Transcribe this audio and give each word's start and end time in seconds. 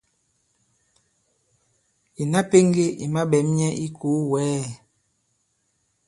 Ìna 2.21 2.39
pēŋge 2.49 2.85
i 3.05 3.05
maɓɛ̌m 3.13 3.47
nyɛ 3.57 3.67
i 3.73 3.77
ikòo 3.85 4.17
wɛ̌ɛ! 4.31 4.59